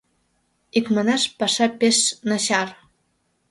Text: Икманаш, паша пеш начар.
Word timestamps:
Икманаш, 0.77 1.23
паша 1.37 1.67
пеш 1.79 1.97
начар. 2.29 2.69